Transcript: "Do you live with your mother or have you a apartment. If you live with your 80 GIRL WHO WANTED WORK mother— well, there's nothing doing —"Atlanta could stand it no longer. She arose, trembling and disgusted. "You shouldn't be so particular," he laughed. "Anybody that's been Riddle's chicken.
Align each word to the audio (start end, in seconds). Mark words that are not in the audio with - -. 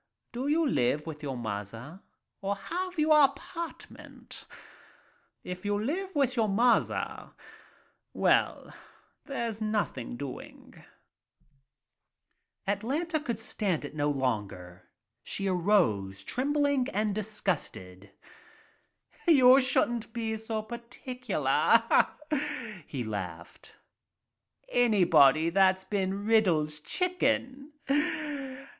"Do 0.31 0.47
you 0.47 0.65
live 0.67 1.05
with 1.05 1.21
your 1.21 1.37
mother 1.37 2.01
or 2.41 2.55
have 2.55 2.97
you 2.97 3.11
a 3.11 3.25
apartment. 3.25 4.47
If 5.43 5.63
you 5.63 5.75
live 5.77 6.15
with 6.15 6.35
your 6.35 6.47
80 6.47 6.55
GIRL 6.55 6.55
WHO 6.55 6.55
WANTED 6.55 6.89
WORK 6.89 6.89
mother— 6.89 7.33
well, 8.15 8.73
there's 9.25 9.61
nothing 9.61 10.17
doing 10.17 10.83
—"Atlanta 12.67 13.19
could 13.19 13.39
stand 13.39 13.85
it 13.85 13.93
no 13.93 14.09
longer. 14.09 14.89
She 15.21 15.47
arose, 15.47 16.23
trembling 16.23 16.87
and 16.89 17.13
disgusted. 17.13 18.11
"You 19.27 19.59
shouldn't 19.61 20.13
be 20.13 20.35
so 20.37 20.63
particular," 20.63 21.83
he 22.87 23.03
laughed. 23.03 23.75
"Anybody 24.69 25.51
that's 25.51 25.83
been 25.83 26.25
Riddle's 26.25 26.79
chicken. 26.79 27.73